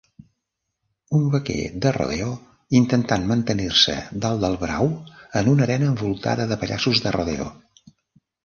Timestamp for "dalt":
4.25-4.43